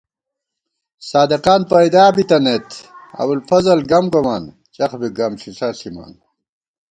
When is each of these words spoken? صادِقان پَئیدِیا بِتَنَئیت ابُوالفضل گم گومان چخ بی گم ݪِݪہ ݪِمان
صادِقان 1.09 1.61
پَئیدِیا 1.69 2.05
بِتَنَئیت 2.15 2.69
ابُوالفضل 3.21 3.79
گم 3.91 4.05
گومان 4.13 4.43
چخ 4.75 4.91
بی 4.99 5.07
گم 5.17 5.33
ݪِݪہ 5.39 5.69
ݪِمان 5.79 6.13